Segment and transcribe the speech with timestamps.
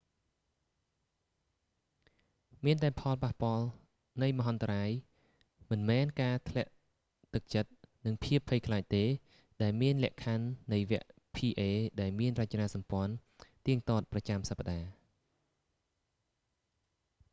[2.65, 3.65] មានតែផលប៉ះពាល់
[4.21, 4.89] នៃមហន្តរាយ
[5.69, 6.71] មិនមែនការធ្លាក់
[7.33, 7.71] ទឹកចិត្ត
[8.05, 9.03] និងភាពភ័យខ្លាចទេ
[9.61, 11.59] ដែលមានលក្ខខណ្ឌនៃវគ្គ pa
[12.01, 13.13] ដែលមានរចនាសម្ព័ន្ធ
[13.65, 14.89] ទៀតទាត់ប្រចាំសប្តាហ៍